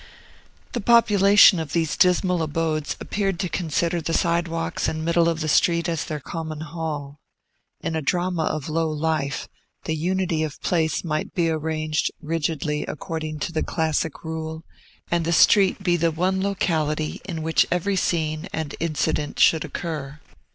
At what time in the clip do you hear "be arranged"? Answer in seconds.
11.35-12.09